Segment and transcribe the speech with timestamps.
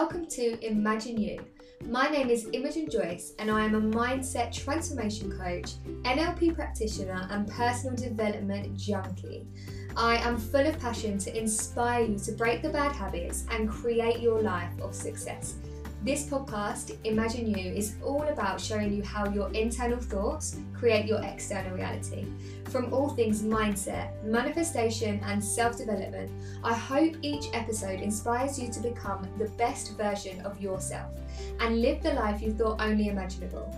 [0.00, 1.42] welcome to Imagine You.
[1.86, 7.48] My name is Imogen Joyce, and I am a mindset transformation coach, NLP practitioner, and
[7.48, 9.46] personal development junkie.
[9.96, 14.20] I am full of passion to inspire you to break the bad habits and create
[14.20, 15.54] your life of success.
[16.06, 21.20] This podcast, Imagine You, is all about showing you how your internal thoughts create your
[21.20, 22.26] external reality.
[22.66, 26.30] From all things mindset, manifestation, and self development,
[26.62, 31.10] I hope each episode inspires you to become the best version of yourself
[31.58, 33.74] and live the life you thought only imaginable.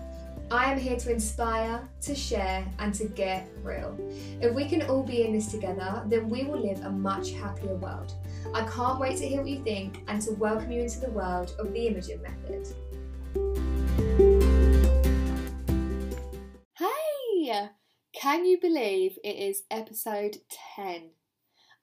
[0.50, 3.94] I am here to inspire, to share, and to get real.
[4.40, 7.74] If we can all be in this together, then we will live a much happier
[7.74, 8.14] world.
[8.54, 11.54] I can't wait to hear what you think and to welcome you into the world
[11.58, 12.66] of the Imogen Method.
[16.78, 17.68] Hey!
[18.14, 20.38] Can you believe it is episode
[20.76, 21.10] 10?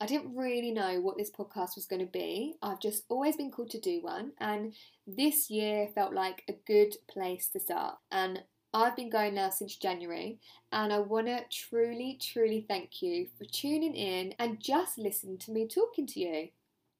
[0.01, 2.55] I didn't really know what this podcast was going to be.
[2.63, 4.73] I've just always been called to do one, and
[5.05, 7.97] this year felt like a good place to start.
[8.11, 8.43] And
[8.75, 10.37] I've been going now since January,
[10.73, 15.51] and I want to truly, truly thank you for tuning in and just listening to
[15.51, 16.49] me talking to you.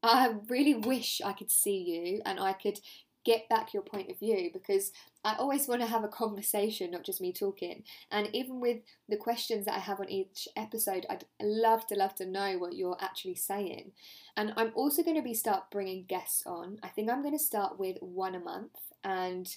[0.01, 2.79] I really wish I could see you and I could
[3.25, 4.93] get back your point of view because
[5.25, 7.83] I always want to have a conversation, not just me talking.
[8.09, 8.77] And even with
[9.09, 12.77] the questions that I have on each episode, I'd love to love to know what
[12.77, 13.91] you're actually saying.
[14.37, 16.77] And I'm also going to be start bringing guests on.
[16.83, 19.53] I think I'm going to start with one a month and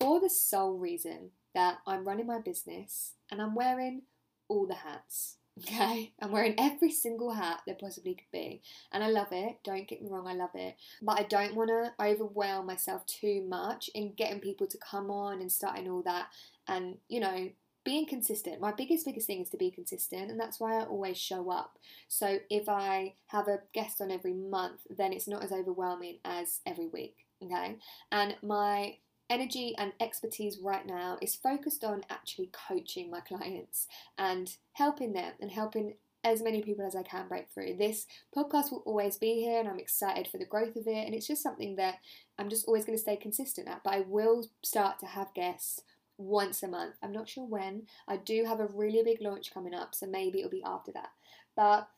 [0.00, 4.02] for the sole reason that I'm running my business and I'm wearing
[4.48, 5.36] all the hats.
[5.58, 9.58] Okay, I'm wearing every single hat there possibly could be, and I love it.
[9.62, 13.44] Don't get me wrong, I love it, but I don't want to overwhelm myself too
[13.46, 16.28] much in getting people to come on and starting all that,
[16.66, 17.50] and you know,
[17.84, 18.60] being consistent.
[18.60, 21.78] My biggest, biggest thing is to be consistent, and that's why I always show up.
[22.08, 26.60] So if I have a guest on every month, then it's not as overwhelming as
[26.64, 27.26] every week.
[27.44, 27.76] Okay,
[28.12, 28.96] and my
[29.32, 33.86] energy and expertise right now is focused on actually coaching my clients
[34.18, 37.76] and helping them and helping as many people as I can break through.
[37.76, 38.06] This
[38.36, 41.06] podcast will always be here and I'm excited for the growth of it.
[41.06, 41.96] And it's just something that
[42.38, 43.82] I'm just always going to stay consistent at.
[43.82, 45.80] But I will start to have guests
[46.18, 46.94] once a month.
[47.02, 47.86] I'm not sure when.
[48.06, 51.10] I do have a really big launch coming up, so maybe it'll be after that.
[51.56, 51.88] But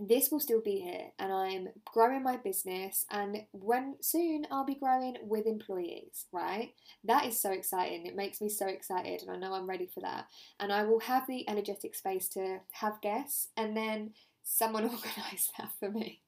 [0.00, 4.74] this will still be here and I'm growing my business and when soon I'll be
[4.74, 6.72] growing with employees, right?
[7.04, 8.06] That is so exciting.
[8.06, 10.26] It makes me so excited and I know I'm ready for that.
[10.58, 14.12] And I will have the energetic space to have guests and then
[14.42, 16.22] someone organize that for me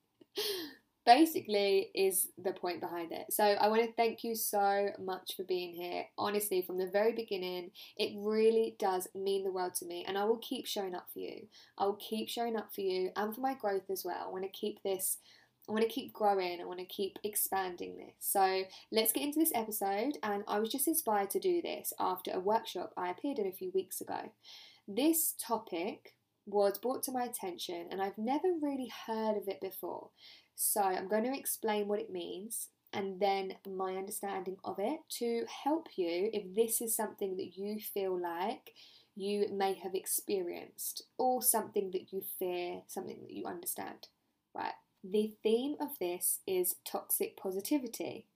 [1.05, 3.33] basically is the point behind it.
[3.33, 6.05] So I want to thank you so much for being here.
[6.17, 10.25] Honestly, from the very beginning, it really does mean the world to me, and I
[10.25, 11.49] will keep showing up for you.
[11.79, 14.27] I will keep showing up for you and for my growth as well.
[14.27, 15.19] I want to keep this.
[15.69, 16.61] I want to keep growing.
[16.61, 18.15] I want to keep expanding this.
[18.19, 20.19] So let's get into this episode.
[20.23, 23.53] And I was just inspired to do this after a workshop I appeared in a
[23.53, 24.33] few weeks ago.
[24.89, 26.15] This topic
[26.47, 30.09] was brought to my attention, and I've never really heard of it before.
[30.55, 35.47] So I'm going to explain what it means and then my understanding of it to
[35.65, 38.73] help you if this is something that you feel like
[39.15, 44.09] you may have experienced or something that you fear, something that you understand.
[44.55, 44.75] Right.
[45.05, 48.27] The theme of this is toxic positivity.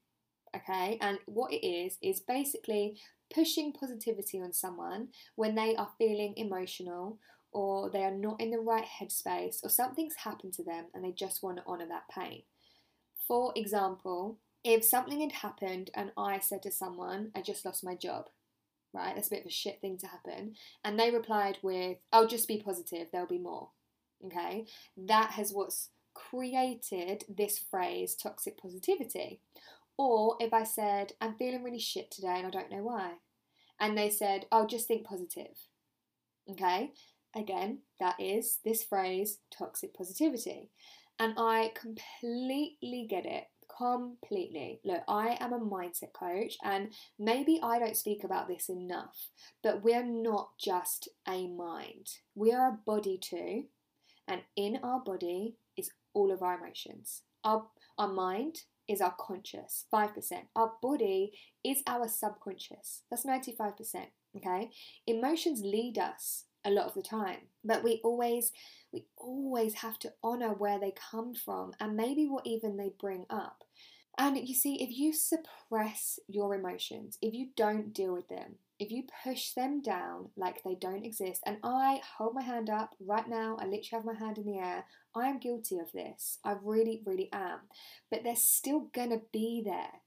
[0.55, 2.97] Okay, and what it is is basically
[3.33, 7.19] pushing positivity on someone when they are feeling emotional
[7.57, 11.11] or they are not in the right headspace, or something's happened to them and they
[11.11, 12.43] just want to honour that pain.
[13.27, 17.95] For example, if something had happened and I said to someone, I just lost my
[17.95, 18.25] job,
[18.93, 19.15] right?
[19.15, 20.53] That's a bit of a shit thing to happen.
[20.85, 23.69] And they replied with, oh, just be positive, there'll be more.
[24.23, 24.67] Okay?
[24.95, 29.41] That has what's created this phrase, toxic positivity.
[29.97, 33.13] Or if I said, I'm feeling really shit today and I don't know why.
[33.79, 35.57] And they said, "I'll oh, just think positive.
[36.51, 36.91] Okay?
[37.35, 40.69] Again, that is this phrase, toxic positivity.
[41.19, 43.45] And I completely get it.
[43.77, 44.79] Completely.
[44.85, 49.29] Look, I am a mindset coach, and maybe I don't speak about this enough,
[49.61, 53.65] but we're not just a mind, we are a body too.
[54.27, 57.21] And in our body is all of our emotions.
[57.43, 57.67] Our,
[57.97, 60.11] our mind is our conscious, 5%.
[60.55, 61.31] Our body
[61.63, 64.07] is our subconscious, that's 95%.
[64.37, 64.69] Okay?
[65.05, 67.39] Emotions lead us a lot of the time.
[67.63, 68.51] But we always
[68.91, 73.25] we always have to honor where they come from and maybe what even they bring
[73.29, 73.63] up.
[74.17, 78.91] And you see, if you suppress your emotions, if you don't deal with them, if
[78.91, 83.27] you push them down like they don't exist, and I hold my hand up right
[83.27, 84.85] now, I literally have my hand in the air,
[85.15, 86.39] I am guilty of this.
[86.43, 87.59] I really, really am.
[88.09, 90.01] But they're still gonna be there.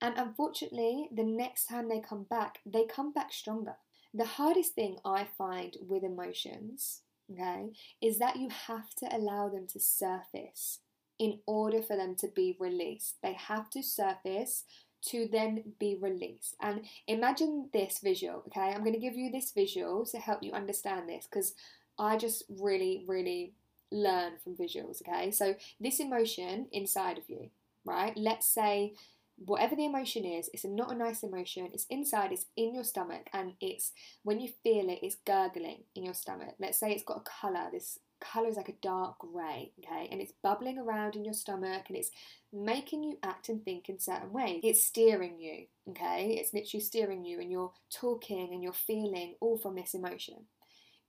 [0.00, 3.76] And unfortunately, the next time they come back, they come back stronger.
[4.16, 9.66] The hardest thing I find with emotions, okay, is that you have to allow them
[9.68, 10.78] to surface
[11.18, 13.16] in order for them to be released.
[13.22, 14.64] They have to surface
[15.08, 16.56] to then be released.
[16.60, 18.72] And imagine this visual, okay?
[18.72, 21.54] I'm going to give you this visual to help you understand this because
[21.98, 23.52] I just really, really
[23.90, 25.30] learn from visuals, okay?
[25.30, 27.50] So, this emotion inside of you,
[27.84, 28.16] right?
[28.16, 28.94] Let's say
[29.36, 33.28] whatever the emotion is, it's not a nice emotion, it's inside, it's in your stomach,
[33.32, 33.92] and it's
[34.22, 36.54] when you feel it, it's gurgling in your stomach.
[36.58, 40.20] Let's say it's got a colour, this colour is like a dark grey, okay, and
[40.20, 42.10] it's bubbling around in your stomach and it's
[42.50, 44.60] making you act and think in certain ways.
[44.64, 49.58] It's steering you, okay, it's literally steering you, and you're talking and you're feeling all
[49.58, 50.46] from this emotion.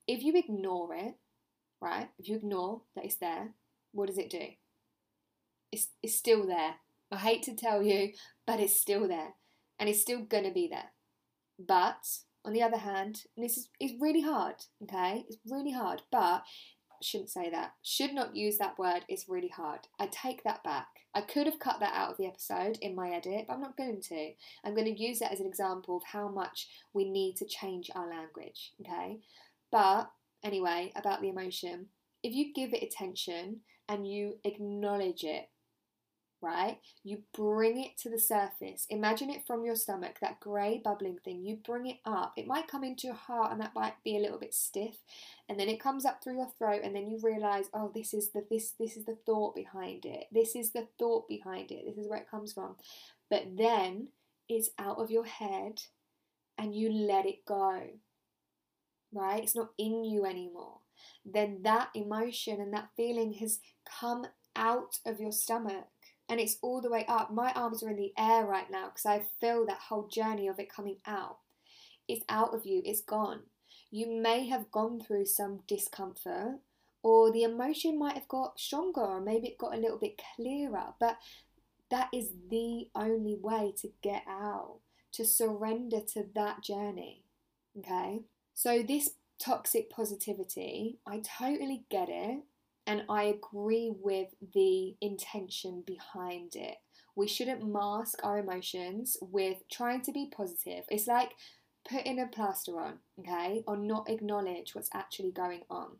[0.06, 1.16] If you ignore it,
[1.82, 3.54] right, if you ignore that it's there,
[3.94, 4.48] what does it do?
[5.72, 6.76] It's, it's still there.
[7.12, 8.12] I hate to tell you,
[8.46, 9.34] but it's still there
[9.80, 10.92] and it's still going to be there.
[11.60, 12.06] But
[12.46, 15.26] on the other hand, and this is it's really hard, okay?
[15.28, 16.44] It's really hard, but
[17.02, 17.74] shouldn't say that.
[17.84, 19.02] Should not use that word.
[19.08, 19.82] It's really hard.
[20.00, 20.88] I take that back.
[21.14, 23.78] I could have cut that out of the episode in my edit, but I'm not
[23.78, 24.32] going to.
[24.64, 27.90] I'm going to use that as an example of how much we need to change
[27.96, 29.20] our language, okay?
[29.72, 30.10] But
[30.44, 31.88] anyway, about the emotion,
[32.24, 35.50] if you give it attention and you acknowledge it,
[36.48, 36.80] right?
[37.04, 38.88] You bring it to the surface.
[38.90, 41.44] Imagine it from your stomach, that grey bubbling thing.
[41.44, 42.34] You bring it up.
[42.38, 44.96] It might come into your heart and that might be a little bit stiff.
[45.50, 48.30] And then it comes up through your throat and then you realize, oh, this is
[48.30, 50.28] the this this is the thought behind it.
[50.32, 51.84] This is the thought behind it.
[51.86, 52.76] This is where it comes from.
[53.30, 54.08] But then
[54.48, 55.82] it's out of your head
[56.58, 57.82] and you let it go.
[59.12, 59.44] Right?
[59.44, 60.80] It's not in you anymore.
[61.26, 64.26] Then that emotion and that feeling has come
[64.58, 65.88] out of your stomach
[66.30, 67.32] and it's all the way up.
[67.32, 70.60] My arms are in the air right now because I feel that whole journey of
[70.60, 71.38] it coming out.
[72.08, 73.42] It's out of you, it's gone.
[73.92, 76.60] You may have gone through some discomfort,
[77.04, 80.94] or the emotion might have got stronger, or maybe it got a little bit clearer,
[81.00, 81.18] but
[81.90, 84.80] that is the only way to get out,
[85.14, 87.24] to surrender to that journey.
[87.78, 88.24] Okay?
[88.54, 92.44] So, this toxic positivity, I totally get it.
[92.88, 96.78] And I agree with the intention behind it.
[97.16, 100.86] We shouldn't mask our emotions with trying to be positive.
[100.90, 101.34] It's like
[101.90, 105.98] putting a plaster on, okay, or not acknowledge what's actually going on.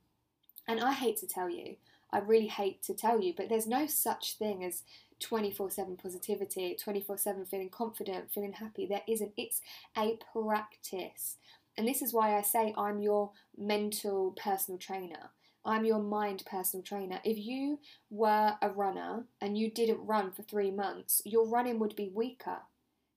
[0.68, 1.76] And I hate to tell you,
[2.12, 4.84] I really hate to tell you, but there's no such thing as
[5.20, 8.86] 24 7 positivity, 24 7 feeling confident, feeling happy.
[8.86, 9.34] There isn't.
[9.36, 9.62] It's
[9.98, 11.38] a practice.
[11.78, 15.32] And this is why I say I'm your mental personal trainer.
[15.68, 17.20] I'm your mind personal trainer.
[17.26, 17.80] If you
[18.10, 22.60] were a runner and you didn't run for three months, your running would be weaker.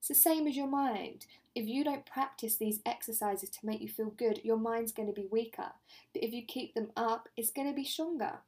[0.01, 1.27] It's the same as your mind.
[1.55, 5.15] If you don't practice these exercises to make you feel good, your mind's going to
[5.15, 5.73] be weaker.
[6.13, 8.41] But if you keep them up, it's going to be stronger.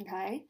[0.00, 0.44] Okay?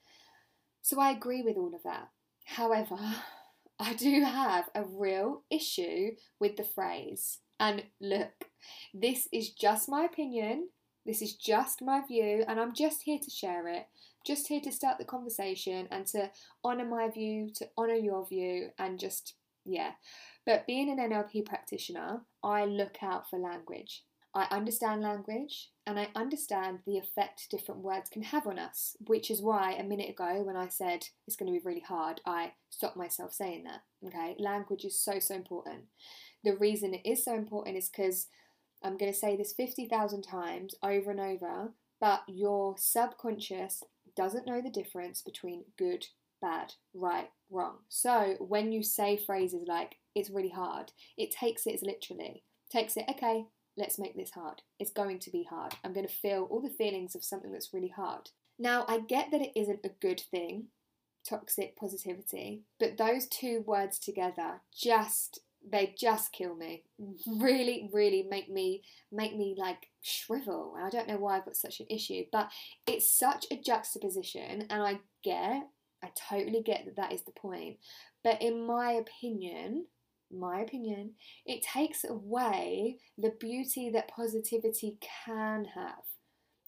[0.83, 2.09] So I agree with all of that.
[2.45, 2.97] However,
[3.81, 6.11] I do have a real issue
[6.41, 7.39] with the phrase.
[7.59, 8.47] And look,
[8.93, 10.69] this is just my opinion.
[11.09, 13.87] This is just my view, and I'm just here to share it.
[14.27, 16.31] Just here to start the conversation and to
[16.63, 19.33] honour my view, to honour your view, and just,
[19.65, 19.93] yeah.
[20.45, 24.05] But being an NLP practitioner, I look out for language.
[24.35, 29.31] I understand language and I understand the effect different words can have on us, which
[29.31, 32.53] is why a minute ago when I said it's going to be really hard, I
[32.69, 33.81] stopped myself saying that.
[34.07, 35.85] Okay, language is so, so important.
[36.45, 38.27] The reason it is so important is because
[38.83, 43.83] I'm going to say this 50,000 times over and over, but your subconscious
[44.17, 46.07] doesn't know the difference between good,
[46.41, 47.77] bad, right, wrong.
[47.89, 52.97] So when you say phrases like, it's really hard, it takes it as literally, takes
[52.97, 54.63] it, okay, let's make this hard.
[54.79, 55.75] It's going to be hard.
[55.85, 58.31] I'm going to feel all the feelings of something that's really hard.
[58.59, 60.67] Now, I get that it isn't a good thing,
[61.29, 65.41] toxic positivity, but those two words together just
[65.71, 66.83] they just kill me.
[67.27, 68.83] Really, really make me
[69.13, 70.75] make me like shrivel.
[70.81, 72.51] I don't know why I've got such an issue, but
[72.87, 75.69] it's such a juxtaposition, and I get,
[76.03, 77.79] I totally get that that is the point.
[78.25, 79.87] But in my opinion,
[80.31, 81.13] my opinion,
[81.47, 86.05] it takes away the beauty that positivity can have.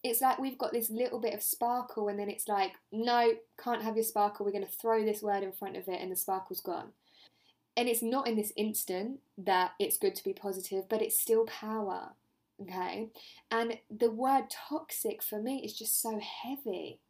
[0.03, 3.83] It's like we've got this little bit of sparkle, and then it's like, no, can't
[3.83, 4.47] have your sparkle.
[4.47, 6.93] We're going to throw this word in front of it, and the sparkle's gone
[7.81, 11.47] and it's not in this instant that it's good to be positive, but it's still
[11.47, 12.11] power.
[12.61, 13.09] Okay.
[13.51, 17.01] And the word toxic for me is just so heavy.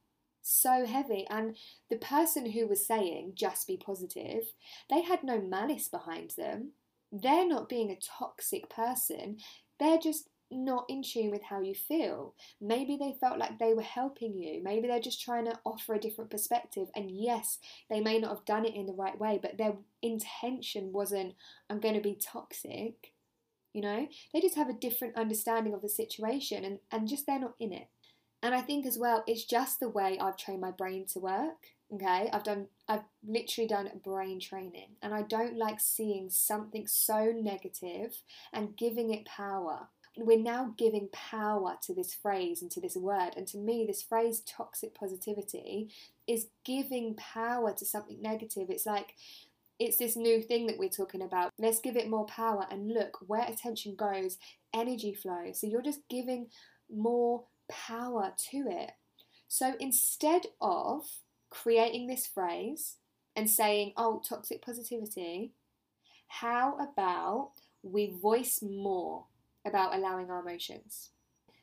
[0.42, 1.26] So heavy.
[1.28, 1.56] And
[1.90, 4.44] the person who was saying just be positive,
[4.88, 6.70] they had no malice behind them.
[7.10, 9.38] They're not being a toxic person.
[9.80, 12.34] They're just not in tune with how you feel.
[12.60, 14.62] Maybe they felt like they were helping you.
[14.62, 16.88] Maybe they're just trying to offer a different perspective.
[16.94, 20.92] And yes, they may not have done it in the right way, but their intention
[20.92, 21.34] wasn't,
[21.68, 23.12] I'm going to be toxic.
[23.72, 27.38] You know, they just have a different understanding of the situation and, and just they're
[27.38, 27.88] not in it.
[28.42, 31.66] And I think as well, it's just the way I've trained my brain to work.
[31.92, 37.32] Okay, I've done, I've literally done brain training, and I don't like seeing something so
[37.34, 42.96] negative and giving it power we're now giving power to this phrase and to this
[42.96, 43.30] word.
[43.36, 45.90] And to me, this phrase toxic positivity
[46.26, 48.70] is giving power to something negative.
[48.70, 49.14] It's like,
[49.78, 51.52] it's this new thing that we're talking about.
[51.58, 52.66] Let's give it more power.
[52.70, 54.36] And look, where attention goes,
[54.74, 55.60] energy flows.
[55.60, 56.48] So you're just giving
[56.92, 58.90] more power to it.
[59.48, 61.04] So instead of
[61.50, 62.96] creating this phrase
[63.36, 65.52] and saying, oh, toxic positivity,
[66.26, 67.52] how about
[67.82, 69.24] we voice more
[69.64, 71.10] about allowing our emotions.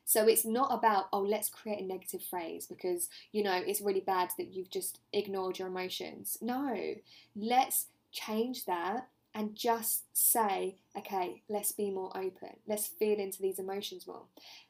[0.04, 4.00] So it's not about, oh, let's create a negative phrase because, you know, it's really
[4.00, 6.38] bad that you've just ignored your emotions.
[6.40, 6.94] No,
[7.36, 12.56] let's change that and just say, okay, let's be more open.
[12.66, 14.22] Let's feel into these emotions more.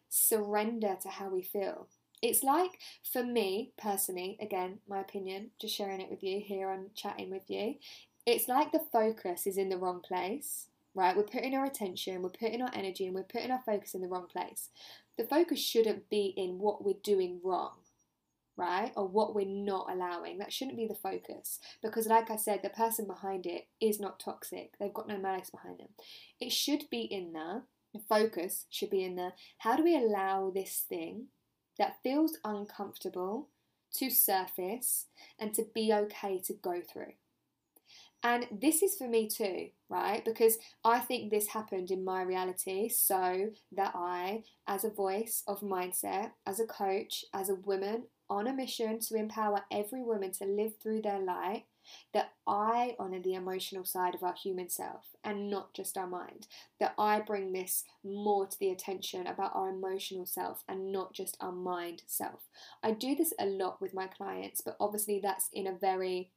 [0.09, 1.87] Surrender to how we feel.
[2.21, 6.87] It's like, for me personally, again, my opinion, just sharing it with you here on
[6.97, 7.77] chatting with you,
[8.27, 11.17] it's like the focus is in the wrong place right?
[11.17, 14.09] We're putting our attention, we're putting our energy, and we're putting our focus in the
[14.09, 14.71] wrong place.
[15.17, 17.73] The focus shouldn't be in what we're doing wrong,
[18.57, 18.93] right?
[18.97, 20.39] Or what we're not allowing.
[20.39, 21.59] That shouldn't be the focus.
[21.83, 25.51] Because, like I said, the person behind it is not toxic, they've got no malice
[25.51, 25.89] behind them.
[26.41, 29.33] It should be in there, the focus should be in there.
[29.59, 31.27] How do we allow this thing
[31.79, 33.49] that feels uncomfortable
[33.95, 35.07] to surface
[35.39, 37.15] and to be okay to go through?
[38.23, 40.25] And this is for me too, right?
[40.25, 45.61] Because I think this happened in my reality so that I, as a voice of
[45.61, 50.45] mindset, as a coach, as a woman on a mission to empower every woman to
[50.45, 51.65] live through their light,
[52.13, 56.47] that I honour the emotional side of our human self and not just our mind.
[56.81, 61.37] That I bring this more to the attention about our emotional self and not just
[61.41, 62.41] our mind self.
[62.83, 66.31] I do this a lot with my clients, but obviously that's in a very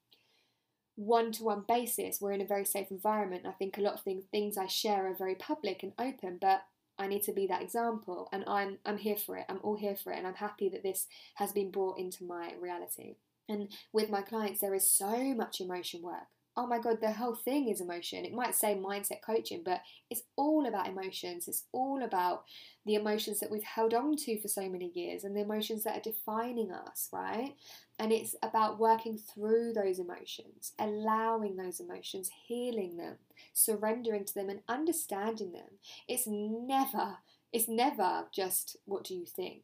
[0.95, 2.19] one to one basis.
[2.21, 3.45] We're in a very safe environment.
[3.45, 6.63] I think a lot of things, things I share are very public and open, but
[6.97, 9.45] I need to be that example and I'm I'm here for it.
[9.49, 12.53] I'm all here for it and I'm happy that this has been brought into my
[12.59, 13.15] reality.
[13.49, 16.27] And with my clients there is so much emotion work
[16.57, 18.25] oh my god, the whole thing is emotion.
[18.25, 21.47] It might say mindset coaching, but it's all about emotions.
[21.47, 22.43] It's all about
[22.85, 25.97] the emotions that we've held on to for so many years and the emotions that
[25.97, 27.55] are defining us, right?
[27.97, 33.15] And it's about working through those emotions, allowing those emotions, healing them,
[33.53, 35.77] surrendering to them, and understanding them.
[36.07, 37.17] It's never,
[37.53, 39.63] it's never just what do you think?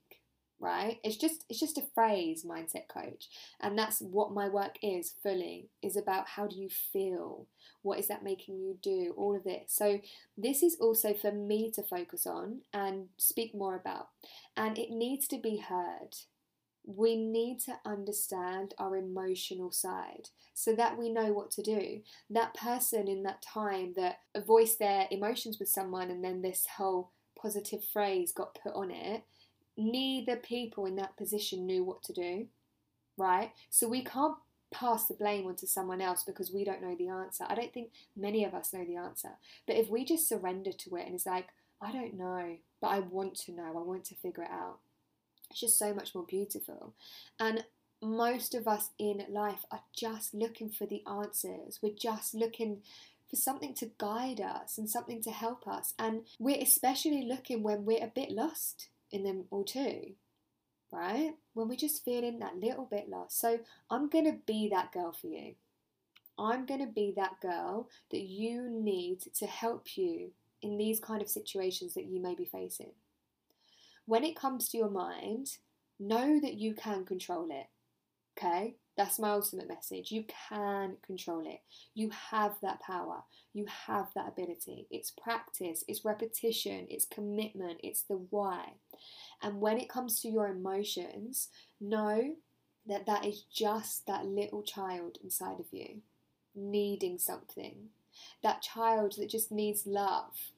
[0.60, 1.00] Right?
[1.04, 3.30] It's just it's just a phrase mindset coach
[3.62, 7.46] and that's what my work is fully is about how do you feel?
[7.84, 9.14] What is that making you do?
[9.18, 10.00] All of this so
[10.38, 14.10] this is also for me to focus on and speak more about
[14.56, 16.16] and it needs to be heard.
[16.86, 22.02] We need to understand our emotional side so that we know what to do.
[22.30, 27.12] That person in that time that voiced their emotions with someone and then this whole
[27.38, 29.24] positive phrase got put on it,
[29.78, 32.48] neither people in that position knew what to do,
[33.18, 33.52] right?
[33.70, 34.36] So we can't
[34.72, 37.46] pass the blame onto someone else because we don't know the answer.
[37.48, 39.30] I don't think many of us know the answer.
[39.66, 41.48] But if we just surrender to it and it's like,
[41.82, 44.80] I don't know, but I want to know, I want to figure it out,
[45.50, 46.94] it's just so much more beautiful.
[47.40, 47.64] And
[48.02, 51.80] most of us in life are just looking for the answers.
[51.82, 52.82] We're just looking
[53.30, 55.94] for something to guide us and something to help us.
[55.98, 60.14] And we're especially looking when we're a bit lost in them all too,
[60.92, 61.34] right?
[61.54, 63.40] When we're just feeling that little bit lost.
[63.40, 63.60] So
[63.90, 65.56] I'm going to be that girl for you.
[66.40, 71.22] I'm going to be that girl that you need to help you in these kind
[71.22, 72.92] of situations that you may be facing.
[74.06, 75.58] When it comes to your mind,
[76.00, 77.68] know that you can control it.
[78.38, 78.76] Okay?
[78.98, 80.12] That's my ultimate message.
[80.12, 81.62] You can control it.
[81.94, 83.24] You have that power.
[83.54, 84.88] You have that ability.
[84.90, 88.74] It's practice, it's repetition, it's commitment, it's the why.
[89.42, 91.50] And when it comes to your emotions,
[91.80, 92.36] know
[92.88, 96.02] that that is just that little child inside of you
[96.56, 97.90] needing something.
[98.44, 100.52] that child that just needs love,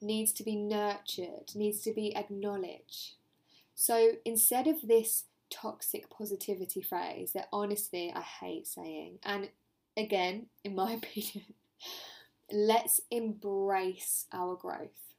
[0.00, 3.14] needs to be nurtured, needs to be acknowledged.
[3.74, 9.50] So instead of this toxic positivity phrase that honestly I hate saying, and
[9.96, 11.54] again, in my opinion,
[12.50, 15.14] let's embrace our growth,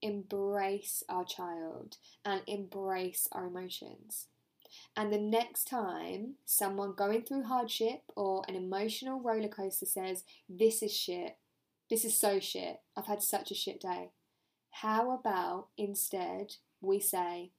[0.00, 4.26] embrace our child, and embrace our emotions.
[4.96, 10.82] And the next time someone going through hardship or an emotional roller coaster says, This
[10.82, 11.36] is shit,
[11.90, 14.10] this is so shit, I've had such a shit day,
[14.70, 17.50] how about instead we say,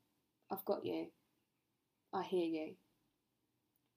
[0.51, 1.07] I've got you,
[2.13, 2.73] I hear you.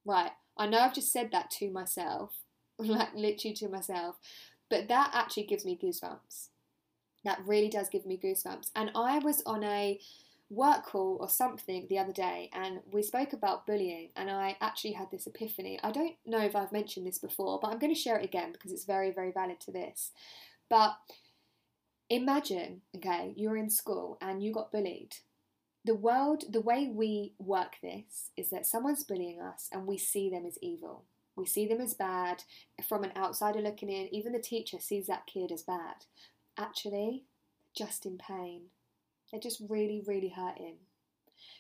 [0.05, 2.39] Right, I know I've just said that to myself,
[2.79, 4.17] like literally to myself,
[4.71, 6.49] but that actually gives me goosebumps.
[7.25, 8.71] That really does give me goosebumps.
[8.77, 9.99] And I was on a
[10.49, 14.93] work call or something the other day and we spoke about bullying and I actually
[14.93, 15.79] had this epiphany.
[15.83, 18.53] I don't know if I've mentioned this before, but I'm going to share it again
[18.53, 20.13] because it's very, very valid to this.
[20.71, 20.97] But
[22.09, 25.17] imagine, okay, you're in school and you got bullied.
[25.87, 30.29] The world, the way we work this is that someone's bullying us and we see
[30.29, 31.05] them as evil.
[31.37, 32.43] We see them as bad.
[32.89, 36.07] From an outsider looking in, even the teacher sees that kid as bad.
[36.59, 37.23] Actually,
[37.77, 38.63] just in pain
[39.31, 40.77] they're just really, really hurting.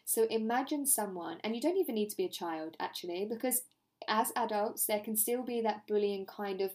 [0.05, 3.63] So imagine someone, and you don't even need to be a child actually, because
[4.09, 6.73] as adults there can still be that bullying kind of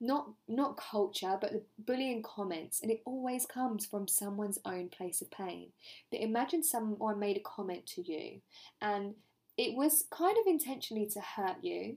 [0.00, 5.20] not not culture but the bullying comments and it always comes from someone's own place
[5.20, 5.68] of pain
[6.10, 8.40] but imagine someone made a comment to you
[8.80, 9.14] and
[9.58, 11.96] it was kind of intentionally to hurt you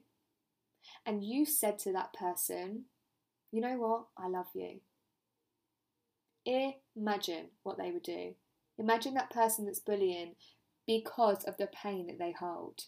[1.05, 2.83] and you said to that person
[3.51, 4.79] you know what i love you
[6.45, 8.35] Imagine what they would do.
[8.77, 10.35] Imagine that person that's bullying
[10.85, 12.85] because of the pain that they hold.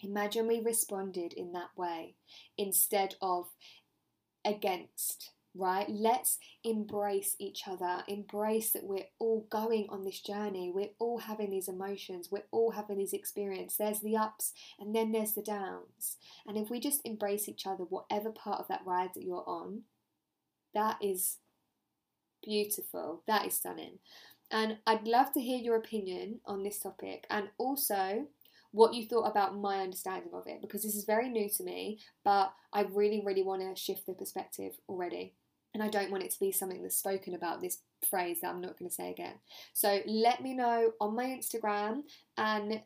[0.00, 2.16] Imagine we responded in that way
[2.58, 3.46] instead of
[4.44, 5.86] against, right?
[5.88, 11.50] Let's embrace each other, embrace that we're all going on this journey, we're all having
[11.50, 13.78] these emotions, we're all having these experiences.
[13.78, 16.16] There's the ups and then there's the downs.
[16.46, 19.82] And if we just embrace each other, whatever part of that ride that you're on,
[20.74, 21.38] that is
[22.44, 23.22] Beautiful.
[23.26, 23.98] That is stunning.
[24.50, 28.26] And I'd love to hear your opinion on this topic and also
[28.74, 32.00] what you thought about my understanding of it because this is very new to me,
[32.24, 35.34] but I really, really want to shift the perspective already.
[35.74, 37.78] And I don't want it to be something that's spoken about, this
[38.10, 39.34] phrase that I'm not going to say again.
[39.74, 42.02] So let me know on my Instagram
[42.36, 42.80] and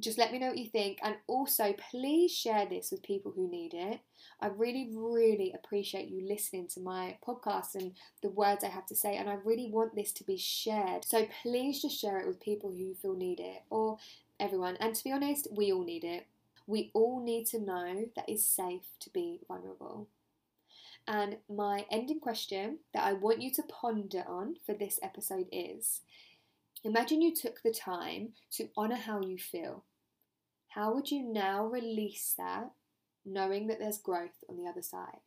[0.00, 0.98] just let me know what you think.
[1.02, 4.00] And also, please share this with people who need it.
[4.40, 8.96] I really, really appreciate you listening to my podcast and the words I have to
[8.96, 9.16] say.
[9.16, 11.04] And I really want this to be shared.
[11.04, 13.98] So please just share it with people who feel need it or
[14.40, 14.76] everyone.
[14.80, 16.26] And to be honest, we all need it.
[16.66, 20.08] We all need to know that it's safe to be vulnerable.
[21.06, 26.00] And my ending question that I want you to ponder on for this episode is
[26.84, 29.84] Imagine you took the time to honour how you feel.
[30.68, 32.72] How would you now release that,
[33.24, 35.20] knowing that there's growth on the other side?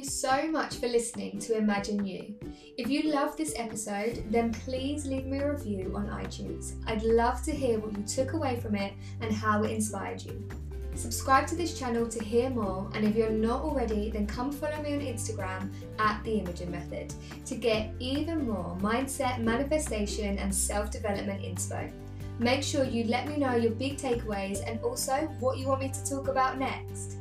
[0.00, 2.34] You so much for listening to Imagine You.
[2.78, 6.74] If you love this episode, then please leave me a review on iTunes.
[6.86, 10.48] I'd love to hear what you took away from it and how it inspired you.
[10.94, 14.82] Subscribe to this channel to hear more, and if you're not already, then come follow
[14.82, 17.12] me on Instagram at The Imogen Method
[17.44, 21.92] to get even more mindset, manifestation, and self development inspo.
[22.38, 25.90] Make sure you let me know your big takeaways and also what you want me
[25.90, 27.19] to talk about next.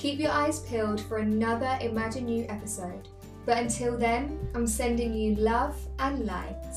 [0.00, 3.06] Keep your eyes peeled for another Imagine You episode.
[3.44, 6.74] But until then, I'm sending you love and light.